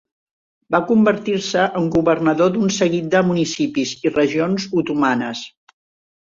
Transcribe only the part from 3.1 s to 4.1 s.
de municipis